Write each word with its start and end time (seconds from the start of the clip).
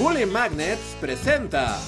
Bully 0.00 0.24
Magnets 0.24 0.96
presenta. 0.98 1.78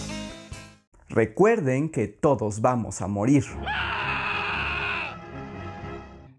Recuerden 1.09 1.89
que 1.89 2.09
todos 2.09 2.61
vamos 2.61 3.01
a 3.01 3.07
morir. 3.07 3.43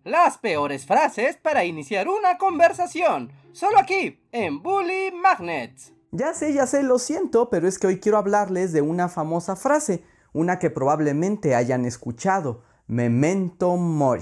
Las 0.04 0.38
peores 0.38 0.86
frases 0.86 1.36
para 1.38 1.66
iniciar 1.66 2.08
una 2.08 2.38
conversación. 2.38 3.32
Solo 3.54 3.80
aquí, 3.80 4.22
en 4.32 4.62
Bully 4.62 5.14
Magnets. 5.20 5.94
Ya 6.12 6.36
sé, 6.36 6.54
ya 6.54 6.68
sé, 6.68 6.84
lo 6.84 7.00
siento, 7.00 7.50
pero 7.50 7.68
es 7.68 7.80
que 7.80 7.88
hoy 7.88 8.00
quiero 8.00 8.20
hablarles 8.20 8.72
de 8.72 8.82
una 8.82 9.10
famosa 9.10 9.56
frase, 9.56 10.04
una 10.32 10.60
que 10.60 10.70
probablemente 10.70 11.56
hayan 11.56 11.86
escuchado, 11.86 12.62
memento 12.86 13.78
mori, 13.78 14.22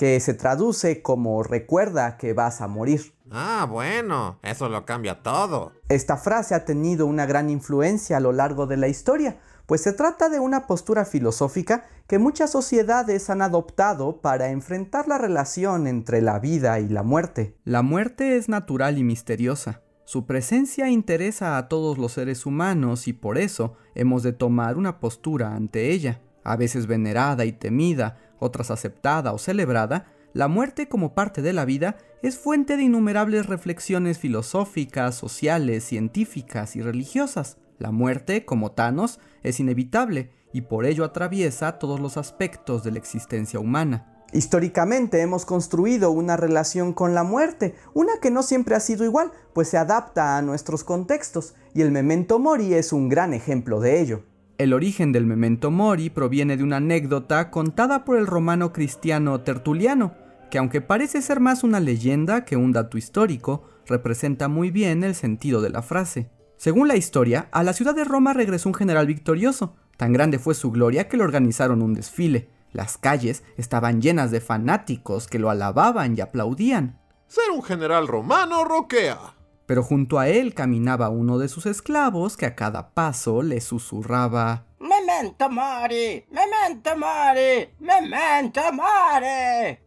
que 0.00 0.18
se 0.18 0.32
traduce 0.32 1.02
como 1.02 1.42
recuerda 1.42 2.16
que 2.16 2.32
vas 2.32 2.62
a 2.62 2.68
morir. 2.68 3.12
Ah, 3.30 3.66
bueno, 3.70 4.38
eso 4.40 4.70
lo 4.70 4.86
cambia 4.86 5.22
todo. 5.22 5.72
Esta 5.90 6.16
frase 6.16 6.54
ha 6.54 6.64
tenido 6.64 7.04
una 7.04 7.26
gran 7.26 7.50
influencia 7.50 8.16
a 8.16 8.20
lo 8.20 8.32
largo 8.32 8.66
de 8.66 8.78
la 8.78 8.88
historia, 8.88 9.40
pues 9.66 9.82
se 9.82 9.92
trata 9.92 10.30
de 10.30 10.40
una 10.40 10.66
postura 10.66 11.04
filosófica 11.04 11.84
que 12.06 12.18
muchas 12.18 12.50
sociedades 12.50 13.28
han 13.28 13.42
adoptado 13.42 14.22
para 14.22 14.48
enfrentar 14.48 15.06
la 15.06 15.18
relación 15.18 15.86
entre 15.86 16.22
la 16.22 16.38
vida 16.38 16.80
y 16.80 16.88
la 16.88 17.02
muerte. 17.02 17.58
La 17.64 17.82
muerte 17.82 18.38
es 18.38 18.48
natural 18.48 18.96
y 18.96 19.04
misteriosa. 19.04 19.82
Su 20.06 20.24
presencia 20.24 20.88
interesa 20.88 21.58
a 21.58 21.68
todos 21.68 21.98
los 21.98 22.12
seres 22.12 22.46
humanos 22.46 23.06
y 23.06 23.12
por 23.12 23.36
eso 23.36 23.74
hemos 23.94 24.22
de 24.22 24.32
tomar 24.32 24.78
una 24.78 24.98
postura 24.98 25.54
ante 25.54 25.90
ella, 25.90 26.22
a 26.44 26.56
veces 26.56 26.86
venerada 26.86 27.44
y 27.44 27.52
temida, 27.52 28.18
otras 28.38 28.70
aceptada 28.70 29.32
o 29.32 29.38
celebrada, 29.38 30.06
la 30.32 30.48
muerte 30.48 30.88
como 30.88 31.14
parte 31.14 31.42
de 31.42 31.52
la 31.52 31.64
vida 31.64 31.98
es 32.22 32.38
fuente 32.38 32.76
de 32.76 32.84
innumerables 32.84 33.46
reflexiones 33.46 34.18
filosóficas, 34.18 35.14
sociales, 35.14 35.84
científicas 35.84 36.76
y 36.76 36.82
religiosas. 36.82 37.56
La 37.78 37.90
muerte, 37.90 38.44
como 38.44 38.72
Thanos, 38.72 39.18
es 39.42 39.58
inevitable 39.58 40.30
y 40.52 40.62
por 40.62 40.86
ello 40.86 41.04
atraviesa 41.04 41.78
todos 41.78 41.98
los 41.98 42.16
aspectos 42.16 42.84
de 42.84 42.92
la 42.92 42.98
existencia 42.98 43.58
humana. 43.58 44.06
Históricamente 44.32 45.20
hemos 45.22 45.44
construido 45.44 46.12
una 46.12 46.36
relación 46.36 46.92
con 46.92 47.14
la 47.14 47.24
muerte, 47.24 47.74
una 47.94 48.12
que 48.20 48.30
no 48.30 48.44
siempre 48.44 48.76
ha 48.76 48.80
sido 48.80 49.04
igual, 49.04 49.32
pues 49.52 49.68
se 49.68 49.76
adapta 49.76 50.36
a 50.36 50.42
nuestros 50.42 50.84
contextos, 50.84 51.54
y 51.74 51.82
el 51.82 51.90
memento 51.90 52.38
mori 52.38 52.74
es 52.74 52.92
un 52.92 53.08
gran 53.08 53.34
ejemplo 53.34 53.80
de 53.80 54.00
ello. 54.00 54.22
El 54.60 54.74
origen 54.74 55.10
del 55.10 55.24
memento 55.24 55.70
mori 55.70 56.10
proviene 56.10 56.58
de 56.58 56.62
una 56.62 56.76
anécdota 56.76 57.50
contada 57.50 58.04
por 58.04 58.18
el 58.18 58.26
romano 58.26 58.74
cristiano 58.74 59.40
Tertuliano, 59.40 60.12
que 60.50 60.58
aunque 60.58 60.82
parece 60.82 61.22
ser 61.22 61.40
más 61.40 61.64
una 61.64 61.80
leyenda 61.80 62.44
que 62.44 62.58
un 62.58 62.70
dato 62.70 62.98
histórico, 62.98 63.64
representa 63.86 64.48
muy 64.48 64.70
bien 64.70 65.02
el 65.02 65.14
sentido 65.14 65.62
de 65.62 65.70
la 65.70 65.80
frase. 65.80 66.28
Según 66.58 66.88
la 66.88 66.96
historia, 66.96 67.48
a 67.52 67.62
la 67.62 67.72
ciudad 67.72 67.94
de 67.94 68.04
Roma 68.04 68.34
regresó 68.34 68.68
un 68.68 68.74
general 68.74 69.06
victorioso. 69.06 69.76
Tan 69.96 70.12
grande 70.12 70.38
fue 70.38 70.54
su 70.54 70.70
gloria 70.70 71.08
que 71.08 71.16
le 71.16 71.24
organizaron 71.24 71.80
un 71.80 71.94
desfile. 71.94 72.50
Las 72.74 72.98
calles 72.98 73.44
estaban 73.56 74.02
llenas 74.02 74.30
de 74.30 74.42
fanáticos 74.42 75.26
que 75.26 75.38
lo 75.38 75.48
alababan 75.48 76.18
y 76.18 76.20
aplaudían. 76.20 77.00
Ser 77.28 77.50
un 77.54 77.62
general 77.62 78.06
romano 78.06 78.64
roquea. 78.64 79.39
Pero 79.70 79.84
junto 79.84 80.18
a 80.18 80.26
él 80.26 80.52
caminaba 80.52 81.10
uno 81.10 81.38
de 81.38 81.46
sus 81.46 81.64
esclavos 81.64 82.36
que 82.36 82.44
a 82.44 82.56
cada 82.56 82.92
paso 82.92 83.40
le 83.40 83.60
susurraba 83.60 84.66
Memento 84.80 85.48
mori, 85.48 86.26
memento 86.28 86.96
mori, 86.96 87.72
memento 87.78 88.60
mori. 88.72 89.78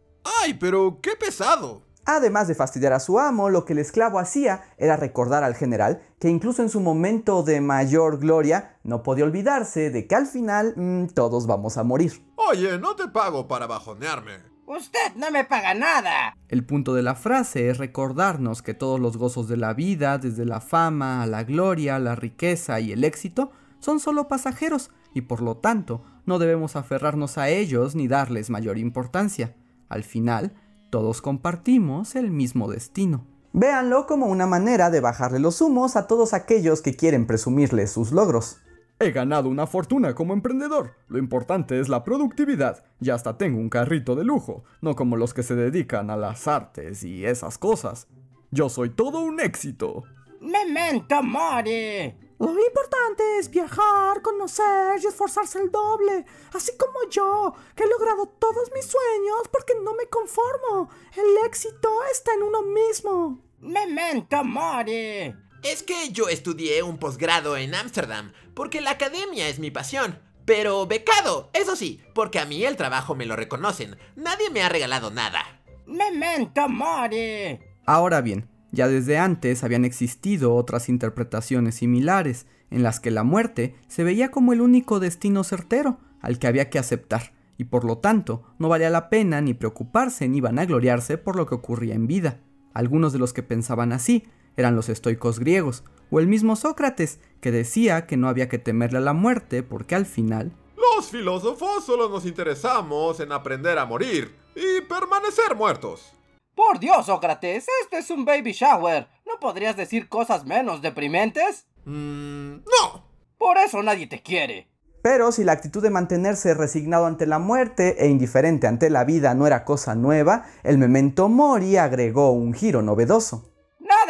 ¡Ay, 0.42 0.54
pero 0.58 1.00
qué 1.02 1.16
pesado! 1.16 1.82
Además 2.06 2.48
de 2.48 2.54
fastidiar 2.54 2.94
a 2.94 2.98
su 2.98 3.18
amo, 3.18 3.50
lo 3.50 3.66
que 3.66 3.74
el 3.74 3.78
esclavo 3.78 4.18
hacía 4.18 4.64
era 4.78 4.96
recordar 4.96 5.44
al 5.44 5.54
general 5.54 6.00
que 6.18 6.30
incluso 6.30 6.62
en 6.62 6.70
su 6.70 6.80
momento 6.80 7.42
de 7.42 7.60
mayor 7.60 8.18
gloria 8.18 8.78
no 8.84 9.02
podía 9.02 9.24
olvidarse 9.24 9.90
de 9.90 10.06
que 10.06 10.14
al 10.14 10.26
final 10.26 10.72
mm, 10.76 11.08
todos 11.08 11.46
vamos 11.46 11.76
a 11.76 11.84
morir. 11.84 12.26
Oye, 12.36 12.78
no 12.78 12.96
te 12.96 13.08
pago 13.08 13.46
para 13.46 13.66
bajonearme. 13.66 14.53
Usted 14.66 15.14
no 15.16 15.30
me 15.30 15.44
paga 15.44 15.74
nada. 15.74 16.36
El 16.48 16.64
punto 16.64 16.94
de 16.94 17.02
la 17.02 17.14
frase 17.14 17.68
es 17.68 17.76
recordarnos 17.76 18.62
que 18.62 18.72
todos 18.72 18.98
los 18.98 19.18
gozos 19.18 19.46
de 19.46 19.58
la 19.58 19.74
vida, 19.74 20.16
desde 20.16 20.46
la 20.46 20.62
fama 20.62 21.22
a 21.22 21.26
la 21.26 21.44
gloria, 21.44 21.98
la 21.98 22.14
riqueza 22.14 22.80
y 22.80 22.92
el 22.92 23.04
éxito, 23.04 23.52
son 23.78 24.00
solo 24.00 24.26
pasajeros 24.26 24.90
y 25.12 25.22
por 25.22 25.42
lo 25.42 25.58
tanto 25.58 26.02
no 26.24 26.38
debemos 26.38 26.76
aferrarnos 26.76 27.36
a 27.36 27.50
ellos 27.50 27.94
ni 27.94 28.08
darles 28.08 28.48
mayor 28.48 28.78
importancia. 28.78 29.54
Al 29.90 30.02
final, 30.02 30.54
todos 30.90 31.20
compartimos 31.20 32.14
el 32.16 32.30
mismo 32.30 32.70
destino. 32.70 33.26
Véanlo 33.52 34.06
como 34.06 34.26
una 34.26 34.46
manera 34.46 34.90
de 34.90 35.00
bajarle 35.00 35.38
los 35.38 35.60
humos 35.60 35.94
a 35.94 36.06
todos 36.06 36.32
aquellos 36.32 36.80
que 36.80 36.96
quieren 36.96 37.26
presumirle 37.26 37.86
sus 37.86 38.12
logros. 38.12 38.56
He 39.00 39.10
ganado 39.10 39.48
una 39.48 39.66
fortuna 39.66 40.14
como 40.14 40.34
emprendedor. 40.34 40.94
Lo 41.08 41.18
importante 41.18 41.80
es 41.80 41.88
la 41.88 42.04
productividad. 42.04 42.84
Y 43.00 43.10
hasta 43.10 43.36
tengo 43.36 43.58
un 43.58 43.68
carrito 43.68 44.14
de 44.14 44.24
lujo, 44.24 44.64
no 44.80 44.94
como 44.94 45.16
los 45.16 45.34
que 45.34 45.42
se 45.42 45.56
dedican 45.56 46.10
a 46.10 46.16
las 46.16 46.46
artes 46.46 47.02
y 47.02 47.24
esas 47.26 47.58
cosas. 47.58 48.06
Yo 48.52 48.68
soy 48.68 48.90
todo 48.90 49.20
un 49.20 49.40
éxito. 49.40 50.04
Memento 50.40 51.22
mori. 51.22 52.14
Lo 52.38 52.50
importante 52.50 53.38
es 53.38 53.50
viajar, 53.50 54.20
conocer 54.22 55.00
y 55.02 55.06
esforzarse 55.06 55.60
el 55.60 55.70
doble, 55.70 56.24
así 56.52 56.76
como 56.76 57.08
yo, 57.08 57.54
que 57.74 57.84
he 57.84 57.88
logrado 57.88 58.26
todos 58.26 58.70
mis 58.74 58.84
sueños 58.84 59.48
porque 59.50 59.74
no 59.82 59.94
me 59.94 60.06
conformo. 60.06 60.90
El 61.16 61.46
éxito 61.46 61.88
está 62.12 62.34
en 62.34 62.42
uno 62.42 62.62
mismo. 62.62 63.40
Memento 63.60 64.44
mori. 64.44 65.34
Es 65.64 65.82
que 65.82 66.10
yo 66.12 66.28
estudié 66.28 66.82
un 66.82 66.98
posgrado 66.98 67.56
en 67.56 67.74
Ámsterdam, 67.74 68.32
porque 68.52 68.82
la 68.82 68.90
academia 68.90 69.48
es 69.48 69.58
mi 69.58 69.70
pasión. 69.70 70.18
Pero 70.44 70.86
becado, 70.86 71.48
eso 71.54 71.74
sí, 71.74 72.02
porque 72.14 72.38
a 72.38 72.44
mí 72.44 72.62
el 72.66 72.76
trabajo 72.76 73.14
me 73.14 73.24
lo 73.24 73.34
reconocen. 73.34 73.96
Nadie 74.14 74.50
me 74.50 74.62
ha 74.62 74.68
regalado 74.68 75.10
nada. 75.10 75.62
Memento 75.86 76.68
mori. 76.68 77.60
Ahora 77.86 78.20
bien, 78.20 78.46
ya 78.72 78.88
desde 78.88 79.16
antes 79.16 79.64
habían 79.64 79.86
existido 79.86 80.54
otras 80.54 80.90
interpretaciones 80.90 81.76
similares, 81.76 82.44
en 82.70 82.82
las 82.82 83.00
que 83.00 83.10
la 83.10 83.24
muerte 83.24 83.74
se 83.88 84.04
veía 84.04 84.30
como 84.30 84.52
el 84.52 84.60
único 84.60 85.00
destino 85.00 85.44
certero 85.44 85.98
al 86.20 86.38
que 86.38 86.46
había 86.46 86.68
que 86.68 86.78
aceptar, 86.78 87.32
y 87.56 87.64
por 87.64 87.86
lo 87.86 87.96
tanto 87.96 88.42
no 88.58 88.68
valía 88.68 88.90
la 88.90 89.08
pena 89.08 89.40
ni 89.40 89.54
preocuparse 89.54 90.28
ni 90.28 90.42
vanagloriarse 90.42 91.16
por 91.16 91.36
lo 91.36 91.46
que 91.46 91.54
ocurría 91.54 91.94
en 91.94 92.06
vida. 92.06 92.40
Algunos 92.74 93.14
de 93.14 93.18
los 93.18 93.32
que 93.32 93.42
pensaban 93.42 93.92
así 93.92 94.24
eran 94.56 94.76
los 94.76 94.88
estoicos 94.88 95.38
griegos, 95.38 95.84
o 96.10 96.20
el 96.20 96.26
mismo 96.26 96.56
Sócrates, 96.56 97.20
que 97.40 97.50
decía 97.50 98.06
que 98.06 98.16
no 98.16 98.28
había 98.28 98.48
que 98.48 98.58
temerle 98.58 98.98
a 98.98 99.02
la 99.02 99.12
muerte 99.12 99.62
porque 99.62 99.94
al 99.94 100.06
final... 100.06 100.52
Los 100.76 101.08
filósofos 101.08 101.84
solo 101.84 102.08
nos 102.08 102.26
interesamos 102.26 103.20
en 103.20 103.32
aprender 103.32 103.78
a 103.78 103.86
morir 103.86 104.34
y 104.54 104.80
permanecer 104.82 105.56
muertos. 105.56 106.12
Por 106.54 106.78
Dios, 106.78 107.06
Sócrates, 107.06 107.66
esto 107.82 107.96
es 107.96 108.10
un 108.10 108.24
baby 108.24 108.52
shower. 108.52 109.08
¿No 109.26 109.40
podrías 109.40 109.76
decir 109.76 110.08
cosas 110.08 110.44
menos 110.44 110.82
deprimentes? 110.82 111.66
Mmm, 111.84 112.56
no. 112.56 113.08
Por 113.38 113.58
eso 113.58 113.82
nadie 113.82 114.06
te 114.06 114.22
quiere. 114.22 114.68
Pero 115.02 115.32
si 115.32 115.44
la 115.44 115.52
actitud 115.52 115.82
de 115.82 115.90
mantenerse 115.90 116.54
resignado 116.54 117.04
ante 117.04 117.26
la 117.26 117.38
muerte 117.38 117.96
e 117.98 118.08
indiferente 118.08 118.66
ante 118.66 118.88
la 118.88 119.04
vida 119.04 119.34
no 119.34 119.46
era 119.46 119.64
cosa 119.64 119.94
nueva, 119.94 120.46
el 120.62 120.78
memento 120.78 121.28
mori 121.28 121.76
agregó 121.76 122.30
un 122.30 122.54
giro 122.54 122.80
novedoso. 122.80 123.53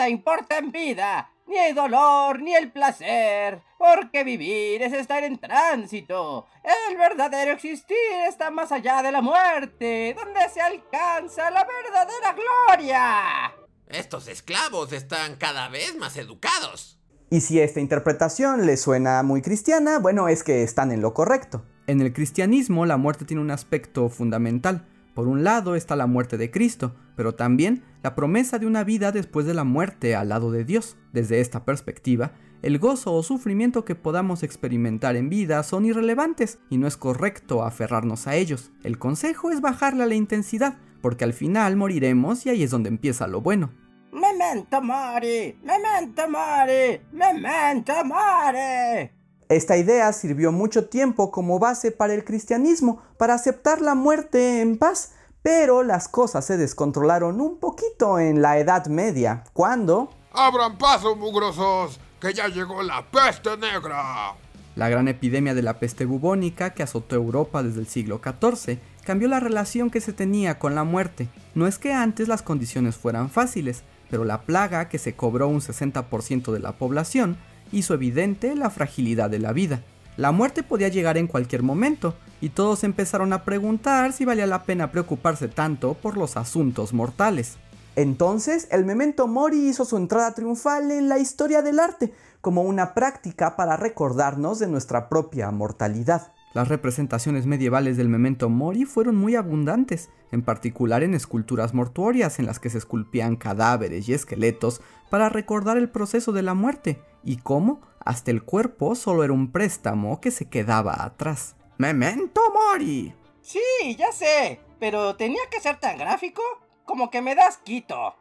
Nada 0.04 0.12
importa 0.12 0.58
en 0.58 0.70
vida, 0.70 1.30
ni 1.46 1.56
el 1.56 1.74
dolor, 1.74 2.38
ni 2.42 2.54
el 2.54 2.70
placer, 2.70 3.62
porque 3.78 4.22
vivir 4.22 4.82
es 4.82 4.92
estar 4.92 5.24
en 5.24 5.38
tránsito. 5.38 6.46
El 6.62 6.98
verdadero 6.98 7.52
existir 7.52 7.96
está 8.28 8.50
más 8.50 8.70
allá 8.70 9.02
de 9.02 9.10
la 9.10 9.22
muerte, 9.22 10.14
donde 10.14 10.46
se 10.52 10.60
alcanza 10.60 11.50
la 11.50 11.64
verdadera 11.64 12.36
gloria. 12.68 13.54
Estos 13.88 14.28
esclavos 14.28 14.92
están 14.92 15.36
cada 15.36 15.70
vez 15.70 15.96
más 15.96 16.18
educados. 16.18 17.00
Y 17.30 17.40
si 17.40 17.58
esta 17.58 17.80
interpretación 17.80 18.66
les 18.66 18.82
suena 18.82 19.22
muy 19.22 19.40
cristiana, 19.40 20.00
bueno, 20.00 20.28
es 20.28 20.44
que 20.44 20.64
están 20.64 20.92
en 20.92 21.00
lo 21.00 21.14
correcto. 21.14 21.64
En 21.86 22.02
el 22.02 22.12
cristianismo 22.12 22.84
la 22.84 22.98
muerte 22.98 23.24
tiene 23.24 23.40
un 23.40 23.50
aspecto 23.50 24.10
fundamental. 24.10 24.86
Por 25.14 25.28
un 25.28 25.44
lado 25.44 25.76
está 25.76 25.96
la 25.96 26.06
muerte 26.06 26.36
de 26.36 26.50
Cristo, 26.50 26.94
pero 27.16 27.36
también 27.36 27.82
la 28.04 28.14
promesa 28.14 28.58
de 28.58 28.66
una 28.66 28.84
vida 28.84 29.12
después 29.12 29.46
de 29.46 29.54
la 29.54 29.64
muerte 29.64 30.14
al 30.14 30.28
lado 30.28 30.50
de 30.50 30.66
Dios. 30.66 30.98
Desde 31.14 31.40
esta 31.40 31.64
perspectiva, 31.64 32.32
el 32.60 32.78
gozo 32.78 33.14
o 33.14 33.22
sufrimiento 33.22 33.86
que 33.86 33.94
podamos 33.94 34.42
experimentar 34.42 35.16
en 35.16 35.30
vida 35.30 35.62
son 35.62 35.86
irrelevantes 35.86 36.58
y 36.68 36.76
no 36.76 36.86
es 36.86 36.98
correcto 36.98 37.64
aferrarnos 37.64 38.26
a 38.26 38.36
ellos. 38.36 38.72
El 38.82 38.98
consejo 38.98 39.50
es 39.50 39.62
bajarle 39.62 40.02
a 40.02 40.06
la 40.06 40.16
intensidad, 40.16 40.76
porque 41.00 41.24
al 41.24 41.32
final 41.32 41.76
moriremos 41.76 42.44
y 42.44 42.50
ahí 42.50 42.62
es 42.62 42.70
donde 42.70 42.90
empieza 42.90 43.26
lo 43.26 43.40
bueno. 43.40 43.72
Memento 44.12 44.82
mori, 44.82 45.58
memento 45.62 46.28
mori, 46.28 47.00
memento 47.10 47.94
mori. 48.04 49.10
Esta 49.48 49.78
idea 49.78 50.12
sirvió 50.12 50.52
mucho 50.52 50.90
tiempo 50.90 51.30
como 51.30 51.58
base 51.58 51.90
para 51.90 52.12
el 52.12 52.24
cristianismo, 52.24 53.02
para 53.16 53.32
aceptar 53.32 53.80
la 53.80 53.94
muerte 53.94 54.60
en 54.60 54.76
paz, 54.76 55.13
pero 55.44 55.82
las 55.82 56.08
cosas 56.08 56.46
se 56.46 56.56
descontrolaron 56.56 57.38
un 57.38 57.58
poquito 57.58 58.18
en 58.18 58.40
la 58.40 58.58
Edad 58.58 58.86
Media, 58.86 59.44
cuando... 59.52 60.08
¡Abran 60.32 60.78
paso, 60.78 61.14
mugrosos! 61.16 62.00
que 62.18 62.32
ya 62.32 62.48
llegó 62.48 62.82
la 62.82 63.04
peste 63.10 63.54
negra. 63.58 64.32
La 64.74 64.88
gran 64.88 65.06
epidemia 65.06 65.52
de 65.52 65.60
la 65.60 65.78
peste 65.78 66.06
bubónica 66.06 66.70
que 66.70 66.82
azotó 66.82 67.14
Europa 67.14 67.62
desde 67.62 67.80
el 67.80 67.86
siglo 67.86 68.22
XIV 68.24 68.78
cambió 69.04 69.28
la 69.28 69.38
relación 69.38 69.90
que 69.90 70.00
se 70.00 70.14
tenía 70.14 70.58
con 70.58 70.74
la 70.74 70.84
muerte. 70.84 71.28
No 71.54 71.66
es 71.66 71.76
que 71.76 71.92
antes 71.92 72.26
las 72.26 72.40
condiciones 72.40 72.96
fueran 72.96 73.28
fáciles, 73.28 73.84
pero 74.08 74.24
la 74.24 74.40
plaga 74.40 74.88
que 74.88 74.96
se 74.96 75.14
cobró 75.14 75.48
un 75.48 75.60
60% 75.60 76.52
de 76.52 76.60
la 76.60 76.78
población 76.78 77.36
hizo 77.70 77.92
evidente 77.92 78.56
la 78.56 78.70
fragilidad 78.70 79.28
de 79.28 79.40
la 79.40 79.52
vida. 79.52 79.82
La 80.16 80.30
muerte 80.30 80.62
podía 80.62 80.88
llegar 80.88 81.18
en 81.18 81.26
cualquier 81.26 81.64
momento, 81.64 82.14
y 82.40 82.50
todos 82.50 82.84
empezaron 82.84 83.32
a 83.32 83.42
preguntar 83.42 84.12
si 84.12 84.24
valía 84.24 84.46
la 84.46 84.62
pena 84.62 84.92
preocuparse 84.92 85.48
tanto 85.48 85.94
por 85.94 86.16
los 86.16 86.36
asuntos 86.36 86.92
mortales. 86.92 87.56
Entonces, 87.96 88.68
el 88.70 88.84
memento 88.84 89.26
mori 89.26 89.68
hizo 89.68 89.84
su 89.84 89.96
entrada 89.96 90.34
triunfal 90.34 90.90
en 90.90 91.08
la 91.08 91.18
historia 91.18 91.62
del 91.62 91.80
arte, 91.80 92.12
como 92.40 92.62
una 92.62 92.94
práctica 92.94 93.56
para 93.56 93.76
recordarnos 93.76 94.58
de 94.58 94.68
nuestra 94.68 95.08
propia 95.08 95.50
mortalidad. 95.50 96.32
Las 96.54 96.68
representaciones 96.68 97.46
medievales 97.46 97.96
del 97.96 98.08
memento 98.08 98.48
mori 98.48 98.84
fueron 98.84 99.16
muy 99.16 99.34
abundantes, 99.34 100.10
en 100.30 100.42
particular 100.42 101.02
en 101.02 101.14
esculturas 101.14 101.74
mortuorias 101.74 102.38
en 102.38 102.46
las 102.46 102.60
que 102.60 102.70
se 102.70 102.78
esculpían 102.78 103.34
cadáveres 103.34 104.08
y 104.08 104.12
esqueletos 104.12 104.80
para 105.10 105.28
recordar 105.28 105.76
el 105.78 105.88
proceso 105.88 106.30
de 106.32 106.42
la 106.42 106.54
muerte 106.54 107.00
y 107.24 107.38
cómo 107.38 107.80
hasta 108.04 108.30
el 108.30 108.42
cuerpo 108.42 108.94
solo 108.94 109.24
era 109.24 109.32
un 109.32 109.50
préstamo 109.50 110.20
que 110.20 110.30
se 110.30 110.46
quedaba 110.46 111.04
atrás. 111.04 111.56
¡Memento 111.78 112.40
mori! 112.52 113.14
Sí, 113.40 113.60
ya 113.98 114.12
sé, 114.12 114.60
pero 114.78 115.16
tenía 115.16 115.42
que 115.50 115.60
ser 115.60 115.78
tan 115.80 115.98
gráfico 115.98 116.42
como 116.84 117.10
que 117.10 117.22
me 117.22 117.34
das 117.34 117.58
quito. 117.58 118.14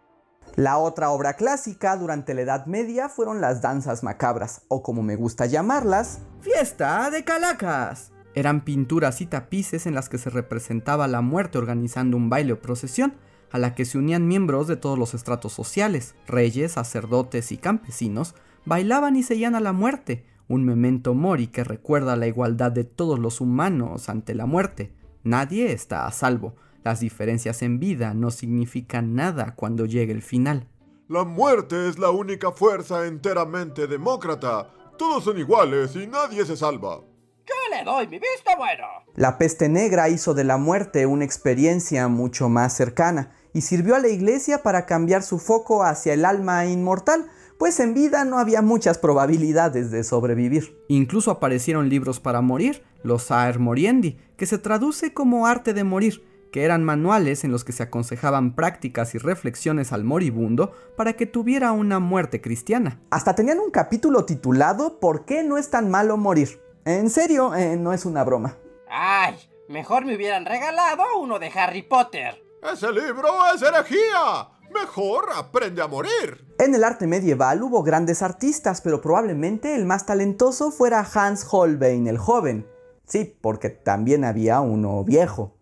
La 0.55 0.77
otra 0.77 1.09
obra 1.09 1.33
clásica 1.33 1.95
durante 1.97 2.33
la 2.33 2.41
Edad 2.41 2.65
Media 2.65 3.09
fueron 3.09 3.41
las 3.41 3.61
danzas 3.61 4.03
macabras, 4.03 4.61
o 4.67 4.83
como 4.83 5.01
me 5.01 5.15
gusta 5.15 5.45
llamarlas, 5.45 6.19
Fiesta 6.41 7.09
de 7.09 7.23
Calacas. 7.23 8.11
Eran 8.35 8.63
pinturas 8.63 9.21
y 9.21 9.25
tapices 9.25 9.85
en 9.85 9.95
las 9.95 10.09
que 10.09 10.17
se 10.17 10.29
representaba 10.29 11.07
la 11.07 11.21
muerte 11.21 11.57
organizando 11.57 12.17
un 12.17 12.29
baile 12.29 12.53
o 12.53 12.61
procesión, 12.61 13.15
a 13.51 13.59
la 13.59 13.75
que 13.75 13.85
se 13.85 13.97
unían 13.97 14.27
miembros 14.27 14.67
de 14.67 14.75
todos 14.75 14.97
los 14.97 15.13
estratos 15.13 15.53
sociales, 15.53 16.15
reyes, 16.27 16.73
sacerdotes 16.73 17.51
y 17.51 17.57
campesinos, 17.57 18.35
bailaban 18.65 19.15
y 19.15 19.23
seguían 19.23 19.55
a 19.55 19.59
la 19.59 19.73
muerte, 19.73 20.25
un 20.47 20.65
memento 20.65 21.13
mori 21.13 21.47
que 21.47 21.63
recuerda 21.63 22.15
la 22.15 22.27
igualdad 22.27 22.71
de 22.71 22.83
todos 22.83 23.19
los 23.19 23.41
humanos 23.41 24.09
ante 24.09 24.35
la 24.35 24.45
muerte. 24.45 24.93
Nadie 25.23 25.71
está 25.71 26.05
a 26.05 26.11
salvo. 26.11 26.55
Las 26.83 26.99
diferencias 26.99 27.61
en 27.61 27.79
vida 27.79 28.13
no 28.13 28.29
significan 28.29 29.15
nada 29.15 29.55
cuando 29.55 29.85
llegue 29.85 30.11
el 30.11 30.21
final. 30.21 30.67
La 31.07 31.23
muerte 31.23 31.87
es 31.87 31.97
la 31.97 32.09
única 32.09 32.51
fuerza 32.51 33.07
enteramente 33.07 33.87
demócrata. 33.87 34.69
Todos 34.97 35.23
son 35.23 35.37
iguales 35.37 35.95
y 35.95 36.07
nadie 36.07 36.45
se 36.45 36.57
salva. 36.57 37.01
Yo 37.45 37.55
le 37.75 37.83
doy 37.83 38.07
mi 38.07 38.19
visto 38.19 38.51
bueno. 38.57 38.85
La 39.15 39.37
peste 39.37 39.69
negra 39.69 40.09
hizo 40.09 40.33
de 40.33 40.43
la 40.43 40.57
muerte 40.57 41.05
una 41.05 41.25
experiencia 41.25 42.07
mucho 42.07 42.49
más 42.49 42.73
cercana 42.75 43.31
y 43.53 43.61
sirvió 43.61 43.95
a 43.95 43.99
la 43.99 44.07
iglesia 44.07 44.63
para 44.63 44.85
cambiar 44.85 45.23
su 45.23 45.39
foco 45.39 45.83
hacia 45.83 46.13
el 46.13 46.25
alma 46.25 46.65
inmortal, 46.65 47.29
pues 47.57 47.79
en 47.79 47.93
vida 47.93 48.25
no 48.25 48.39
había 48.39 48.61
muchas 48.61 48.97
probabilidades 48.97 49.91
de 49.91 50.03
sobrevivir. 50.03 50.77
Incluso 50.87 51.31
aparecieron 51.31 51.89
libros 51.89 52.19
para 52.19 52.41
morir, 52.41 52.83
los 53.03 53.31
Aer 53.31 53.59
Moriendi, 53.59 54.17
que 54.37 54.45
se 54.45 54.57
traduce 54.57 55.13
como 55.13 55.47
arte 55.47 55.73
de 55.73 55.83
morir, 55.83 56.23
que 56.51 56.63
eran 56.63 56.83
manuales 56.83 57.43
en 57.43 57.51
los 57.51 57.63
que 57.63 57.71
se 57.71 57.83
aconsejaban 57.83 58.53
prácticas 58.53 59.15
y 59.15 59.17
reflexiones 59.17 59.91
al 59.91 60.03
moribundo 60.03 60.71
para 60.95 61.13
que 61.13 61.25
tuviera 61.25 61.71
una 61.71 61.99
muerte 61.99 62.41
cristiana. 62.41 63.01
Hasta 63.09 63.33
tenían 63.33 63.59
un 63.59 63.71
capítulo 63.71 64.25
titulado 64.25 64.99
¿Por 64.99 65.25
qué 65.25 65.43
no 65.43 65.57
es 65.57 65.71
tan 65.71 65.89
malo 65.89 66.15
morir? 66.15 66.61
En 66.85 67.09
serio, 67.09 67.55
eh, 67.55 67.75
no 67.75 67.91
es 67.91 68.05
una 68.05 68.23
broma. 68.23 68.57
Ay, 68.87 69.35
mejor 69.67 70.05
me 70.05 70.15
hubieran 70.15 70.45
regalado 70.45 71.03
uno 71.19 71.39
de 71.39 71.49
Harry 71.55 71.81
Potter. 71.81 72.43
Ese 72.61 72.91
libro 72.91 73.29
es 73.53 73.61
herejía. 73.61 74.52
Mejor 74.73 75.25
aprende 75.35 75.81
a 75.81 75.87
morir. 75.87 76.45
En 76.57 76.73
el 76.73 76.83
arte 76.83 77.05
medieval 77.07 77.61
hubo 77.61 77.83
grandes 77.83 78.21
artistas, 78.21 78.81
pero 78.81 79.01
probablemente 79.01 79.75
el 79.75 79.85
más 79.85 80.05
talentoso 80.05 80.71
fuera 80.71 81.07
Hans 81.13 81.45
Holbein 81.49 82.07
el 82.07 82.17
joven. 82.17 82.67
Sí, 83.05 83.37
porque 83.41 83.69
también 83.69 84.23
había 84.23 84.61
uno 84.61 85.03
viejo. 85.03 85.55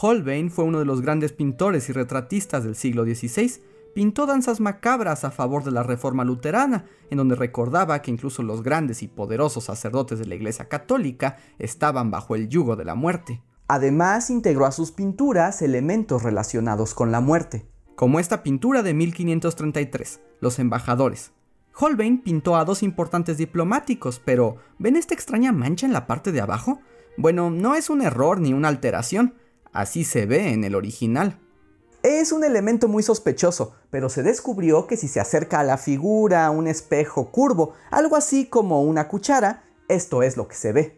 Holbein 0.00 0.50
fue 0.50 0.64
uno 0.64 0.78
de 0.78 0.84
los 0.84 1.00
grandes 1.00 1.32
pintores 1.32 1.88
y 1.88 1.92
retratistas 1.92 2.64
del 2.64 2.76
siglo 2.76 3.04
XVI. 3.04 3.62
Pintó 3.94 4.26
danzas 4.26 4.60
macabras 4.60 5.24
a 5.24 5.30
favor 5.30 5.64
de 5.64 5.70
la 5.70 5.82
reforma 5.82 6.24
luterana, 6.24 6.84
en 7.10 7.18
donde 7.18 7.34
recordaba 7.34 8.00
que 8.02 8.10
incluso 8.10 8.42
los 8.42 8.62
grandes 8.62 9.02
y 9.02 9.08
poderosos 9.08 9.64
sacerdotes 9.64 10.18
de 10.18 10.26
la 10.26 10.34
Iglesia 10.34 10.68
Católica 10.68 11.36
estaban 11.58 12.10
bajo 12.10 12.34
el 12.34 12.48
yugo 12.48 12.76
de 12.76 12.84
la 12.84 12.94
muerte. 12.94 13.42
Además, 13.66 14.30
integró 14.30 14.66
a 14.66 14.72
sus 14.72 14.92
pinturas 14.92 15.62
elementos 15.62 16.22
relacionados 16.22 16.94
con 16.94 17.10
la 17.10 17.20
muerte, 17.20 17.66
como 17.98 18.20
esta 18.20 18.44
pintura 18.44 18.84
de 18.84 18.94
1533, 18.94 20.20
Los 20.38 20.60
Embajadores. 20.60 21.32
Holbein 21.74 22.22
pintó 22.22 22.54
a 22.54 22.64
dos 22.64 22.84
importantes 22.84 23.38
diplomáticos, 23.38 24.22
pero 24.24 24.58
¿ven 24.78 24.94
esta 24.94 25.14
extraña 25.14 25.50
mancha 25.50 25.84
en 25.84 25.92
la 25.92 26.06
parte 26.06 26.30
de 26.30 26.40
abajo? 26.40 26.78
Bueno, 27.16 27.50
no 27.50 27.74
es 27.74 27.90
un 27.90 28.00
error 28.00 28.38
ni 28.40 28.52
una 28.52 28.68
alteración, 28.68 29.34
así 29.72 30.04
se 30.04 30.26
ve 30.26 30.52
en 30.52 30.62
el 30.62 30.76
original. 30.76 31.40
Es 32.04 32.30
un 32.30 32.44
elemento 32.44 32.86
muy 32.86 33.02
sospechoso, 33.02 33.74
pero 33.90 34.08
se 34.08 34.22
descubrió 34.22 34.86
que 34.86 34.96
si 34.96 35.08
se 35.08 35.18
acerca 35.18 35.58
a 35.58 35.64
la 35.64 35.76
figura 35.76 36.48
un 36.52 36.68
espejo 36.68 37.32
curvo, 37.32 37.72
algo 37.90 38.14
así 38.14 38.46
como 38.46 38.80
una 38.84 39.08
cuchara, 39.08 39.64
esto 39.88 40.22
es 40.22 40.36
lo 40.36 40.46
que 40.46 40.54
se 40.54 40.72
ve. 40.72 40.96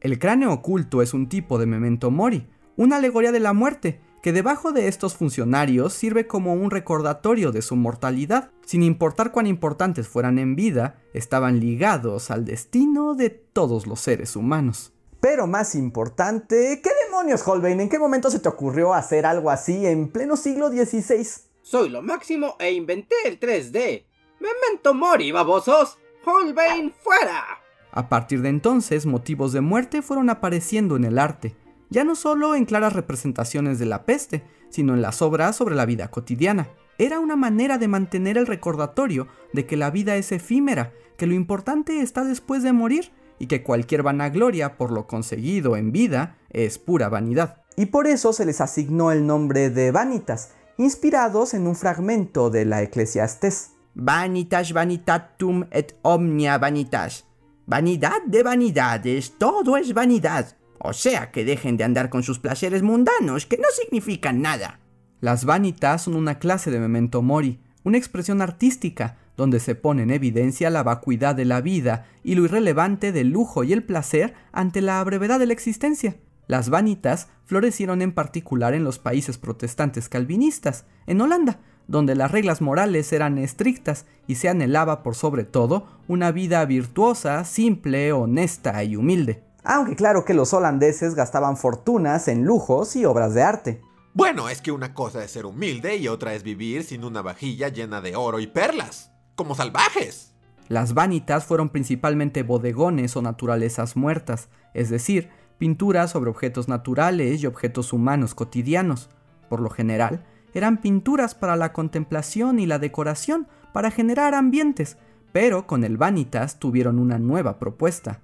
El 0.00 0.18
cráneo 0.18 0.54
oculto 0.54 1.02
es 1.02 1.12
un 1.12 1.28
tipo 1.28 1.58
de 1.58 1.66
memento 1.66 2.10
mori, 2.10 2.48
una 2.80 2.96
alegoría 2.96 3.30
de 3.30 3.40
la 3.40 3.52
muerte, 3.52 4.00
que 4.22 4.32
debajo 4.32 4.72
de 4.72 4.88
estos 4.88 5.14
funcionarios 5.14 5.92
sirve 5.92 6.26
como 6.26 6.54
un 6.54 6.70
recordatorio 6.70 7.52
de 7.52 7.60
su 7.60 7.76
mortalidad. 7.76 8.52
Sin 8.64 8.82
importar 8.82 9.32
cuán 9.32 9.46
importantes 9.46 10.08
fueran 10.08 10.38
en 10.38 10.56
vida, 10.56 10.98
estaban 11.12 11.60
ligados 11.60 12.30
al 12.30 12.46
destino 12.46 13.14
de 13.14 13.28
todos 13.28 13.86
los 13.86 14.00
seres 14.00 14.34
humanos. 14.34 14.94
Pero 15.20 15.46
más 15.46 15.74
importante, 15.74 16.80
¿qué 16.82 16.90
demonios, 17.04 17.46
Holbein? 17.46 17.80
¿En 17.80 17.90
qué 17.90 17.98
momento 17.98 18.30
se 18.30 18.38
te 18.38 18.48
ocurrió 18.48 18.94
hacer 18.94 19.26
algo 19.26 19.50
así 19.50 19.84
en 19.84 20.08
pleno 20.08 20.38
siglo 20.38 20.70
XVI? 20.70 21.26
Soy 21.60 21.90
lo 21.90 22.00
máximo 22.00 22.56
e 22.58 22.72
inventé 22.72 23.14
el 23.26 23.38
3D. 23.38 24.06
Memento 24.40 24.94
mori, 24.94 25.32
babosos. 25.32 25.98
Holbein 26.24 26.94
fuera. 26.98 27.44
A 27.92 28.08
partir 28.08 28.40
de 28.40 28.48
entonces, 28.48 29.04
motivos 29.04 29.52
de 29.52 29.60
muerte 29.60 30.00
fueron 30.00 30.30
apareciendo 30.30 30.96
en 30.96 31.04
el 31.04 31.18
arte, 31.18 31.56
ya 31.90 32.04
no 32.04 32.14
solo 32.14 32.54
en 32.54 32.64
claras 32.64 32.94
representaciones 32.94 33.78
de 33.78 33.86
la 33.86 34.04
peste, 34.06 34.44
sino 34.70 34.94
en 34.94 35.02
las 35.02 35.20
obras 35.20 35.56
sobre 35.56 35.74
la 35.74 35.86
vida 35.86 36.08
cotidiana. 36.08 36.68
Era 36.98 37.18
una 37.18 37.36
manera 37.36 37.78
de 37.78 37.88
mantener 37.88 38.38
el 38.38 38.46
recordatorio 38.46 39.26
de 39.52 39.66
que 39.66 39.76
la 39.76 39.90
vida 39.90 40.16
es 40.16 40.32
efímera, 40.32 40.92
que 41.16 41.26
lo 41.26 41.34
importante 41.34 42.00
está 42.00 42.24
después 42.24 42.62
de 42.62 42.72
morir 42.72 43.12
y 43.38 43.46
que 43.46 43.62
cualquier 43.62 44.02
vanagloria 44.02 44.76
por 44.76 44.92
lo 44.92 45.06
conseguido 45.06 45.76
en 45.76 45.92
vida 45.92 46.36
es 46.50 46.78
pura 46.78 47.08
vanidad. 47.08 47.62
Y 47.76 47.86
por 47.86 48.06
eso 48.06 48.32
se 48.32 48.44
les 48.44 48.60
asignó 48.60 49.10
el 49.12 49.26
nombre 49.26 49.70
de 49.70 49.90
vanitas, 49.90 50.52
inspirados 50.76 51.54
en 51.54 51.66
un 51.66 51.74
fragmento 51.74 52.50
de 52.50 52.66
la 52.66 52.82
Eclesiastés. 52.82 53.72
Vanitas 53.94 54.72
vanitatum 54.72 55.64
et 55.70 55.96
omnia 56.02 56.58
vanitas. 56.58 57.26
Vanidad 57.66 58.22
de 58.26 58.42
vanidades, 58.42 59.38
todo 59.38 59.76
es 59.76 59.94
vanidad. 59.94 60.56
O 60.82 60.94
sea, 60.94 61.30
que 61.30 61.44
dejen 61.44 61.76
de 61.76 61.84
andar 61.84 62.08
con 62.08 62.22
sus 62.22 62.38
placeres 62.38 62.82
mundanos, 62.82 63.44
que 63.44 63.58
no 63.58 63.68
significan 63.70 64.40
nada. 64.40 64.80
Las 65.20 65.44
vanitas 65.44 66.02
son 66.02 66.16
una 66.16 66.38
clase 66.38 66.70
de 66.70 66.80
memento 66.80 67.20
mori, 67.20 67.60
una 67.84 67.98
expresión 67.98 68.40
artística 68.40 69.18
donde 69.36 69.60
se 69.60 69.74
pone 69.74 70.02
en 70.02 70.10
evidencia 70.10 70.70
la 70.70 70.82
vacuidad 70.82 71.34
de 71.34 71.44
la 71.44 71.60
vida 71.60 72.06
y 72.24 72.34
lo 72.34 72.44
irrelevante 72.44 73.12
del 73.12 73.28
lujo 73.28 73.62
y 73.62 73.74
el 73.74 73.84
placer 73.84 74.32
ante 74.52 74.80
la 74.80 75.04
brevedad 75.04 75.38
de 75.38 75.46
la 75.46 75.52
existencia. 75.52 76.16
Las 76.46 76.70
vanitas 76.70 77.28
florecieron 77.44 78.00
en 78.00 78.12
particular 78.12 78.72
en 78.72 78.82
los 78.82 78.98
países 78.98 79.36
protestantes 79.36 80.08
calvinistas, 80.08 80.86
en 81.06 81.20
Holanda, 81.20 81.60
donde 81.88 82.14
las 82.14 82.30
reglas 82.30 82.62
morales 82.62 83.12
eran 83.12 83.36
estrictas 83.36 84.06
y 84.26 84.36
se 84.36 84.48
anhelaba 84.48 85.02
por 85.02 85.14
sobre 85.14 85.44
todo 85.44 85.86
una 86.08 86.32
vida 86.32 86.64
virtuosa, 86.64 87.44
simple, 87.44 88.12
honesta 88.12 88.82
y 88.82 88.96
humilde. 88.96 89.49
Aunque 89.64 89.96
claro 89.96 90.24
que 90.24 90.34
los 90.34 90.52
holandeses 90.52 91.14
gastaban 91.14 91.56
fortunas 91.56 92.28
en 92.28 92.44
lujos 92.44 92.96
y 92.96 93.04
obras 93.04 93.34
de 93.34 93.42
arte. 93.42 93.82
Bueno, 94.12 94.48
es 94.48 94.60
que 94.60 94.72
una 94.72 94.92
cosa 94.94 95.22
es 95.22 95.30
ser 95.30 95.46
humilde 95.46 95.96
y 95.96 96.08
otra 96.08 96.34
es 96.34 96.42
vivir 96.42 96.82
sin 96.82 97.04
una 97.04 97.22
vajilla 97.22 97.68
llena 97.68 98.00
de 98.00 98.16
oro 98.16 98.40
y 98.40 98.46
perlas, 98.46 99.12
como 99.36 99.54
salvajes. 99.54 100.34
Las 100.68 100.94
vanitas 100.94 101.44
fueron 101.44 101.68
principalmente 101.68 102.42
bodegones 102.42 103.16
o 103.16 103.22
naturalezas 103.22 103.96
muertas, 103.96 104.48
es 104.74 104.90
decir, 104.90 105.28
pinturas 105.58 106.10
sobre 106.10 106.30
objetos 106.30 106.68
naturales 106.68 107.42
y 107.42 107.46
objetos 107.46 107.92
humanos 107.92 108.34
cotidianos. 108.34 109.10
Por 109.48 109.60
lo 109.60 109.70
general, 109.70 110.24
eran 110.54 110.80
pinturas 110.80 111.34
para 111.34 111.56
la 111.56 111.72
contemplación 111.72 112.58
y 112.58 112.66
la 112.66 112.78
decoración, 112.78 113.46
para 113.72 113.90
generar 113.90 114.34
ambientes, 114.34 114.96
pero 115.32 115.66
con 115.66 115.84
el 115.84 115.96
Vanitas 115.96 116.58
tuvieron 116.58 116.98
una 116.98 117.18
nueva 117.18 117.58
propuesta. 117.58 118.20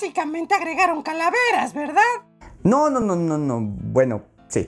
Básicamente 0.00 0.54
agregaron 0.54 1.02
calaveras, 1.02 1.74
¿verdad? 1.74 2.00
No, 2.62 2.88
no, 2.88 3.00
no, 3.00 3.16
no, 3.16 3.36
no. 3.36 3.60
Bueno, 3.60 4.22
sí. 4.48 4.66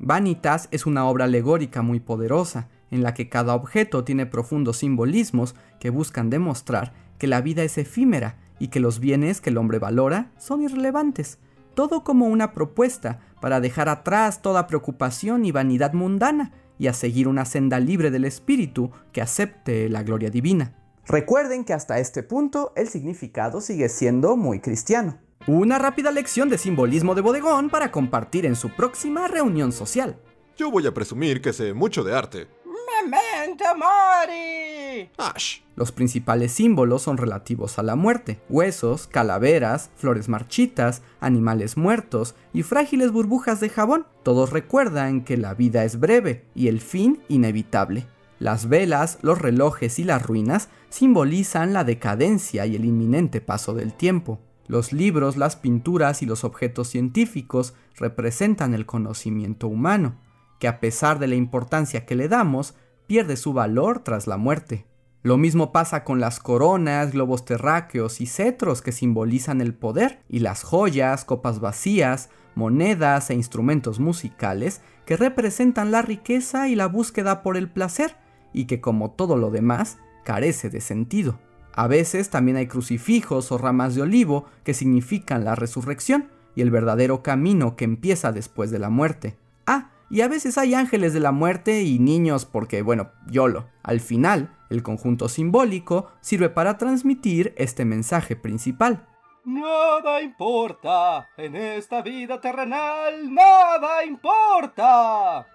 Vanitas 0.00 0.66
es 0.72 0.84
una 0.84 1.06
obra 1.06 1.26
alegórica 1.26 1.80
muy 1.80 2.00
poderosa, 2.00 2.66
en 2.90 3.04
la 3.04 3.14
que 3.14 3.28
cada 3.28 3.54
objeto 3.54 4.02
tiene 4.02 4.26
profundos 4.26 4.78
simbolismos 4.78 5.54
que 5.78 5.90
buscan 5.90 6.28
demostrar 6.28 6.92
que 7.18 7.28
la 7.28 7.40
vida 7.40 7.62
es 7.62 7.78
efímera 7.78 8.38
y 8.58 8.66
que 8.66 8.80
los 8.80 8.98
bienes 8.98 9.40
que 9.40 9.50
el 9.50 9.58
hombre 9.58 9.78
valora 9.78 10.32
son 10.38 10.62
irrelevantes. 10.62 11.38
Todo 11.74 12.02
como 12.02 12.26
una 12.26 12.52
propuesta 12.52 13.20
para 13.40 13.60
dejar 13.60 13.88
atrás 13.88 14.42
toda 14.42 14.66
preocupación 14.66 15.44
y 15.44 15.52
vanidad 15.52 15.92
mundana 15.92 16.50
y 16.80 16.88
a 16.88 16.94
seguir 16.94 17.28
una 17.28 17.44
senda 17.44 17.78
libre 17.78 18.10
del 18.10 18.24
espíritu 18.24 18.90
que 19.12 19.22
acepte 19.22 19.88
la 19.88 20.02
gloria 20.02 20.30
divina. 20.30 20.74
Recuerden 21.06 21.64
que 21.64 21.74
hasta 21.74 21.98
este 21.98 22.22
punto 22.22 22.72
el 22.76 22.88
significado 22.88 23.60
sigue 23.60 23.88
siendo 23.88 24.36
muy 24.36 24.60
cristiano. 24.60 25.18
Una 25.46 25.78
rápida 25.78 26.10
lección 26.10 26.48
de 26.48 26.56
simbolismo 26.56 27.14
de 27.14 27.20
bodegón 27.20 27.68
para 27.68 27.90
compartir 27.90 28.46
en 28.46 28.56
su 28.56 28.70
próxima 28.70 29.28
reunión 29.28 29.72
social. 29.72 30.18
Yo 30.56 30.70
voy 30.70 30.86
a 30.86 30.94
presumir 30.94 31.42
que 31.42 31.52
sé 31.52 31.74
mucho 31.74 32.04
de 32.04 32.14
arte. 32.14 32.48
¡Memento 32.64 33.64
mori! 33.76 35.10
Ash. 35.18 35.58
Los 35.76 35.92
principales 35.92 36.52
símbolos 36.52 37.02
son 37.02 37.18
relativos 37.18 37.78
a 37.78 37.82
la 37.82 37.96
muerte, 37.96 38.40
huesos, 38.48 39.06
calaveras, 39.06 39.90
flores 39.96 40.28
marchitas, 40.28 41.02
animales 41.20 41.76
muertos 41.76 42.34
y 42.54 42.62
frágiles 42.62 43.10
burbujas 43.10 43.60
de 43.60 43.68
jabón. 43.68 44.06
Todos 44.22 44.50
recuerdan 44.50 45.24
que 45.24 45.36
la 45.36 45.52
vida 45.52 45.84
es 45.84 46.00
breve 46.00 46.46
y 46.54 46.68
el 46.68 46.80
fin 46.80 47.20
inevitable. 47.28 48.06
Las 48.38 48.68
velas, 48.68 49.18
los 49.22 49.38
relojes 49.40 49.98
y 49.98 50.04
las 50.04 50.22
ruinas 50.22 50.68
simbolizan 50.88 51.72
la 51.72 51.84
decadencia 51.84 52.66
y 52.66 52.76
el 52.76 52.84
inminente 52.84 53.40
paso 53.40 53.74
del 53.74 53.94
tiempo. 53.94 54.40
Los 54.66 54.92
libros, 54.92 55.36
las 55.36 55.56
pinturas 55.56 56.22
y 56.22 56.26
los 56.26 56.42
objetos 56.44 56.88
científicos 56.88 57.74
representan 57.96 58.74
el 58.74 58.86
conocimiento 58.86 59.68
humano, 59.68 60.16
que 60.58 60.68
a 60.68 60.80
pesar 60.80 61.18
de 61.18 61.28
la 61.28 61.34
importancia 61.34 62.06
que 62.06 62.14
le 62.14 62.28
damos, 62.28 62.74
pierde 63.06 63.36
su 63.36 63.52
valor 63.52 64.00
tras 64.00 64.26
la 64.26 64.36
muerte. 64.36 64.86
Lo 65.22 65.36
mismo 65.36 65.72
pasa 65.72 66.04
con 66.04 66.20
las 66.20 66.38
coronas, 66.38 67.12
globos 67.12 67.44
terráqueos 67.44 68.20
y 68.20 68.26
cetros 68.26 68.82
que 68.82 68.92
simbolizan 68.92 69.60
el 69.60 69.74
poder, 69.74 70.22
y 70.28 70.40
las 70.40 70.62
joyas, 70.62 71.24
copas 71.24 71.60
vacías, 71.60 72.30
monedas 72.54 73.30
e 73.30 73.34
instrumentos 73.34 74.00
musicales 74.00 74.82
que 75.06 75.16
representan 75.16 75.90
la 75.90 76.02
riqueza 76.02 76.68
y 76.68 76.74
la 76.74 76.86
búsqueda 76.86 77.42
por 77.42 77.56
el 77.56 77.70
placer, 77.70 78.16
y 78.54 78.64
que 78.64 78.80
como 78.80 79.10
todo 79.10 79.36
lo 79.36 79.50
demás, 79.50 79.98
carece 80.24 80.70
de 80.70 80.80
sentido. 80.80 81.38
A 81.74 81.88
veces 81.88 82.30
también 82.30 82.56
hay 82.56 82.68
crucifijos 82.68 83.52
o 83.52 83.58
ramas 83.58 83.94
de 83.94 84.02
olivo 84.02 84.46
que 84.62 84.72
significan 84.72 85.44
la 85.44 85.56
resurrección 85.56 86.30
y 86.54 86.62
el 86.62 86.70
verdadero 86.70 87.22
camino 87.22 87.76
que 87.76 87.84
empieza 87.84 88.32
después 88.32 88.70
de 88.70 88.78
la 88.78 88.88
muerte. 88.90 89.36
Ah, 89.66 89.90
y 90.08 90.20
a 90.20 90.28
veces 90.28 90.56
hay 90.56 90.74
ángeles 90.74 91.12
de 91.12 91.20
la 91.20 91.32
muerte 91.32 91.82
y 91.82 91.98
niños 91.98 92.44
porque, 92.44 92.82
bueno, 92.82 93.10
YOLO. 93.26 93.66
Al 93.82 94.00
final, 94.00 94.56
el 94.70 94.82
conjunto 94.82 95.28
simbólico 95.28 96.10
sirve 96.20 96.48
para 96.48 96.78
transmitir 96.78 97.54
este 97.56 97.84
mensaje 97.84 98.36
principal. 98.36 99.08
Nada 99.44 100.22
importa 100.22 101.28
en 101.36 101.56
esta 101.56 102.00
vida 102.02 102.40
terrenal, 102.40 103.34
nada 103.34 104.04
importa. 104.04 105.46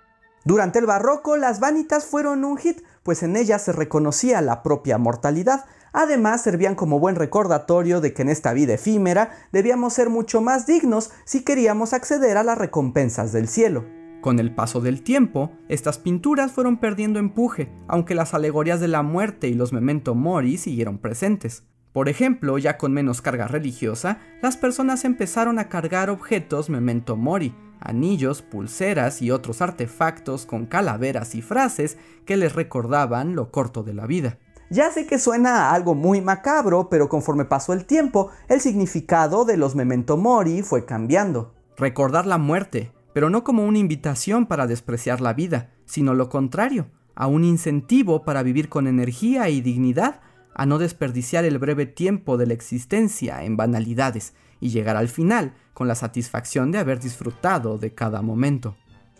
Durante 0.45 0.79
el 0.79 0.85
barroco, 0.85 1.37
las 1.37 1.59
vanitas 1.59 2.05
fueron 2.05 2.45
un 2.45 2.57
hit, 2.57 2.81
pues 3.03 3.23
en 3.23 3.35
ellas 3.35 3.63
se 3.63 3.71
reconocía 3.71 4.41
la 4.41 4.63
propia 4.63 4.97
mortalidad. 4.97 5.65
Además, 5.91 6.43
servían 6.43 6.75
como 6.75 6.99
buen 6.99 7.15
recordatorio 7.15 7.99
de 8.01 8.13
que 8.13 8.21
en 8.21 8.29
esta 8.29 8.53
vida 8.53 8.75
efímera 8.75 9.31
debíamos 9.51 9.93
ser 9.93 10.09
mucho 10.09 10.41
más 10.41 10.65
dignos 10.65 11.11
si 11.25 11.43
queríamos 11.43 11.93
acceder 11.93 12.37
a 12.37 12.43
las 12.43 12.57
recompensas 12.57 13.31
del 13.31 13.47
cielo. 13.47 13.85
Con 14.21 14.39
el 14.39 14.53
paso 14.53 14.81
del 14.81 15.01
tiempo, 15.01 15.51
estas 15.69 15.97
pinturas 15.97 16.51
fueron 16.51 16.77
perdiendo 16.77 17.19
empuje, 17.19 17.71
aunque 17.87 18.15
las 18.15 18.33
alegorías 18.33 18.79
de 18.79 18.89
la 18.89 19.01
muerte 19.01 19.47
y 19.47 19.53
los 19.53 19.71
memento 19.71 20.13
mori 20.13 20.57
siguieron 20.57 20.97
presentes. 20.97 21.63
Por 21.93 22.09
ejemplo, 22.09 22.57
ya 22.57 22.77
con 22.77 22.93
menos 22.93 23.21
carga 23.21 23.47
religiosa, 23.47 24.19
las 24.41 24.57
personas 24.57 25.05
empezaron 25.05 25.57
a 25.57 25.69
cargar 25.69 26.09
objetos 26.09 26.69
memento 26.69 27.15
mori, 27.15 27.55
anillos, 27.79 28.41
pulseras 28.41 29.21
y 29.21 29.31
otros 29.31 29.61
artefactos 29.61 30.45
con 30.45 30.65
calaveras 30.65 31.35
y 31.35 31.41
frases 31.41 31.97
que 32.25 32.37
les 32.37 32.53
recordaban 32.53 33.35
lo 33.35 33.51
corto 33.51 33.83
de 33.83 33.93
la 33.93 34.05
vida. 34.05 34.37
Ya 34.71 34.91
sé 34.91 35.07
que 35.07 35.17
suena 35.17 35.69
a 35.69 35.73
algo 35.73 35.95
muy 35.95 36.21
macabro, 36.21 36.89
pero 36.89 37.09
conforme 37.09 37.45
pasó 37.45 37.73
el 37.73 37.85
tiempo, 37.85 38.29
el 38.47 38.61
significado 38.61 39.43
de 39.43 39.57
los 39.57 39.75
memento 39.75 40.15
mori 40.15 40.61
fue 40.61 40.85
cambiando. 40.85 41.55
Recordar 41.75 42.27
la 42.27 42.37
muerte, 42.37 42.91
pero 43.13 43.31
no 43.31 43.43
como 43.43 43.65
una 43.65 43.79
invitación 43.79 44.45
para 44.45 44.67
despreciar 44.67 45.21
la 45.21 45.33
vida, 45.33 45.71
sino 45.85 46.13
lo 46.13 46.29
contrario, 46.29 46.87
a 47.15 47.25
un 47.25 47.43
incentivo 47.43 48.23
para 48.23 48.43
vivir 48.43 48.69
con 48.69 48.85
energía 48.85 49.49
y 49.49 49.61
dignidad, 49.61 50.21
a 50.53 50.67
no 50.67 50.77
desperdiciar 50.77 51.45
el 51.45 51.57
breve 51.57 51.87
tiempo 51.87 52.37
de 52.37 52.45
la 52.45 52.53
existencia 52.53 53.43
en 53.43 53.57
banalidades 53.57 54.35
y 54.59 54.69
llegar 54.69 54.97
al 54.97 55.07
final 55.07 55.53
con 55.73 55.87
la 55.87 55.95
satisfacción 55.95 56.71
de 56.71 56.79
haber 56.79 56.99
disfrutado 56.99 57.77
de 57.77 57.93
cada 57.93 58.21
momento. 58.21 58.75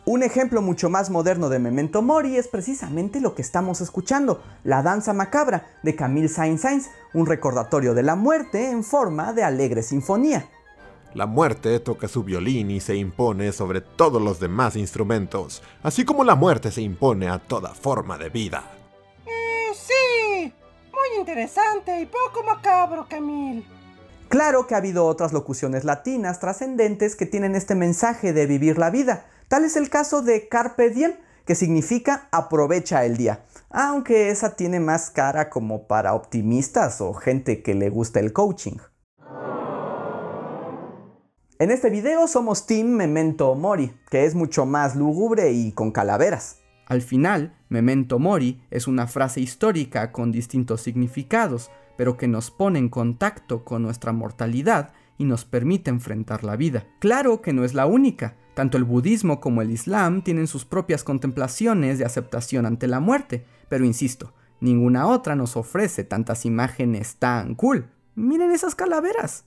Un 0.06 0.24
ejemplo 0.24 0.62
mucho 0.62 0.90
más 0.90 1.10
moderno 1.10 1.50
de 1.50 1.60
Memento 1.60 2.02
Mori 2.02 2.36
es 2.36 2.48
precisamente 2.48 3.22
lo 3.22 3.36
que 3.36 3.42
estamos 3.42 3.80
escuchando, 3.80 4.42
la 4.64 4.82
danza 4.82 5.14
macabra 5.14 5.68
de 5.84 5.96
Camille 5.96 6.30
Saint-Saëns, 6.30 6.90
un 7.14 7.28
recordatorio 7.28 7.94
de 7.94 8.04
la 8.04 8.16
muerte 8.16 8.72
en 8.72 8.84
forma 8.84 9.34
de 9.34 9.44
alegre 9.44 9.84
sinfonía. 9.84 10.50
La 11.14 11.26
muerte 11.26 11.80
toca 11.80 12.08
su 12.08 12.24
violín 12.24 12.72
y 12.72 12.80
se 12.80 12.96
impone 12.96 13.52
sobre 13.52 13.82
todos 13.82 14.22
los 14.22 14.40
demás 14.40 14.76
instrumentos, 14.76 15.62
así 15.84 16.06
como 16.06 16.24
la 16.24 16.36
muerte 16.36 16.72
se 16.72 16.82
impone 16.82 17.30
a 17.30 17.40
toda 17.40 17.74
forma 17.74 18.18
de 18.18 18.30
vida. 18.30 18.64
Eh, 19.26 19.74
sí. 19.74 20.54
Muy 20.92 21.20
interesante 21.20 22.02
y 22.02 22.06
poco 22.06 22.44
macabro, 22.44 23.08
Camille. 23.08 23.79
Claro 24.30 24.68
que 24.68 24.76
ha 24.76 24.78
habido 24.78 25.08
otras 25.08 25.34
locuciones 25.34 25.84
latinas 25.86 26.40
trascendentes 26.40 27.16
que 27.16 27.26
tienen 27.26 27.56
este 27.56 27.74
mensaje 27.74 28.32
de 28.32 28.46
vivir 28.46 28.78
la 28.78 28.92
vida. 28.92 29.26
Tal 29.48 29.66
es 29.66 29.76
el 29.76 29.90
caso 29.90 30.22
de 30.22 30.48
Carpe 30.48 30.92
Diem, 30.92 31.14
que 31.46 31.56
significa 31.56 32.30
aprovecha 32.32 33.06
el 33.06 33.18
día, 33.18 33.44
aunque 33.72 34.30
esa 34.30 34.56
tiene 34.56 34.80
más 34.80 35.10
cara 35.10 35.50
como 35.50 35.88
para 35.88 36.14
optimistas 36.14 37.02
o 37.02 37.16
gente 37.16 37.64
que 37.64 37.74
le 37.74 37.90
gusta 37.90 38.20
el 38.20 38.32
coaching. 38.32 38.78
En 41.58 41.72
este 41.72 41.90
video 41.90 42.28
somos 42.28 42.68
Team 42.68 42.88
Memento 42.88 43.56
Mori, 43.56 44.00
que 44.12 44.26
es 44.26 44.36
mucho 44.36 44.68
más 44.68 44.96
lúgubre 44.96 45.52
y 45.52 45.72
con 45.72 45.90
calaveras. 45.92 46.60
Al 46.86 47.02
final, 47.02 47.58
Memento 47.68 48.20
Mori 48.20 48.62
es 48.70 48.88
una 48.88 49.08
frase 49.08 49.42
histórica 49.42 50.12
con 50.12 50.32
distintos 50.32 50.82
significados, 50.82 51.72
pero 52.00 52.16
que 52.16 52.30
nos 52.30 52.50
pone 52.50 52.80
en 52.80 52.88
contacto 52.88 53.66
con 53.66 53.84
nuestra 53.84 54.14
mortalidad 54.14 54.94
y 55.18 55.26
nos 55.26 55.44
permite 55.44 55.90
enfrentar 55.90 56.46
la 56.46 56.56
vida. 56.56 56.86
Claro 57.00 57.42
que 57.42 57.52
no 57.52 57.66
es 57.66 57.74
la 57.74 57.88
única. 57.88 58.38
Tanto 58.54 58.78
el 58.78 58.86
budismo 58.86 59.42
como 59.42 59.62
el 59.62 59.70
islam 59.70 60.24
tienen 60.24 60.48
sus 60.48 60.64
propias 60.64 61.04
contemplaciones 61.04 62.00
de 62.00 62.06
aceptación 62.06 62.66
ante 62.66 62.88
la 62.88 63.02
muerte, 63.02 63.46
pero 63.68 63.84
insisto, 63.84 64.32
ninguna 64.62 65.08
otra 65.08 65.36
nos 65.36 65.58
ofrece 65.58 66.06
tantas 66.06 66.46
imágenes 66.46 67.18
tan 67.18 67.54
cool. 67.56 67.90
Miren 68.16 68.52
esas 68.52 68.76
calaveras. 68.76 69.44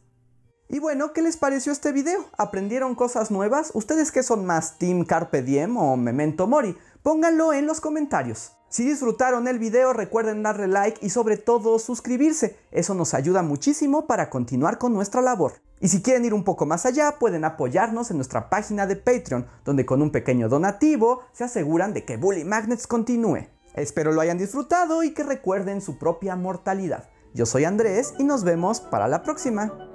Y 0.68 0.78
bueno, 0.78 1.14
¿qué 1.14 1.22
les 1.22 1.38
pareció 1.38 1.72
este 1.72 1.90
video? 1.90 2.26
¿Aprendieron 2.36 2.94
cosas 2.94 3.30
nuevas? 3.30 3.70
¿Ustedes 3.72 4.12
qué 4.12 4.22
son 4.22 4.44
más, 4.44 4.78
Team 4.78 5.06
Carpe 5.06 5.42
Diem 5.42 5.78
o 5.78 5.96
Memento 5.96 6.46
Mori? 6.46 6.76
Pónganlo 7.02 7.52
en 7.52 7.66
los 7.66 7.80
comentarios. 7.80 8.52
Si 8.68 8.84
disfrutaron 8.84 9.48
el 9.48 9.58
video 9.58 9.92
recuerden 9.92 10.44
darle 10.44 10.68
like 10.68 11.04
y 11.04 11.10
sobre 11.10 11.36
todo 11.36 11.80
suscribirse, 11.80 12.56
eso 12.70 12.94
nos 12.94 13.12
ayuda 13.12 13.42
muchísimo 13.42 14.06
para 14.06 14.30
continuar 14.30 14.78
con 14.78 14.94
nuestra 14.94 15.20
labor. 15.20 15.54
Y 15.80 15.88
si 15.88 16.00
quieren 16.00 16.24
ir 16.24 16.32
un 16.32 16.44
poco 16.44 16.64
más 16.64 16.86
allá, 16.86 17.16
pueden 17.18 17.44
apoyarnos 17.44 18.12
en 18.12 18.18
nuestra 18.18 18.48
página 18.48 18.86
de 18.86 18.94
Patreon, 18.94 19.48
donde 19.64 19.84
con 19.84 20.00
un 20.00 20.10
pequeño 20.12 20.48
donativo 20.48 21.22
se 21.32 21.42
aseguran 21.42 21.92
de 21.92 22.04
que 22.04 22.16
Bully 22.16 22.44
Magnets 22.44 22.86
continúe. 22.86 23.48
Espero 23.74 24.12
lo 24.12 24.20
hayan 24.20 24.38
disfrutado 24.38 25.02
y 25.02 25.12
que 25.12 25.24
recuerden 25.24 25.80
su 25.80 25.98
propia 25.98 26.36
mortalidad. 26.36 27.10
Yo 27.34 27.46
soy 27.46 27.64
Andrés 27.64 28.14
y 28.18 28.24
nos 28.24 28.44
vemos 28.44 28.80
para 28.80 29.08
la 29.08 29.24
próxima. 29.24 29.91